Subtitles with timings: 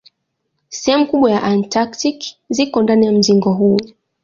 [0.69, 3.77] Sehemu kubwa ya Antaktiki ziko ndani ya mzingo huu.